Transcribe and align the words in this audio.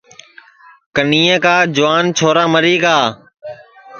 کنیئے 0.95 1.35
کا 1.43 1.55
جُوان 1.75 2.03
چھورا 2.17 2.43
مری 2.53 2.75
گا 2.83 2.97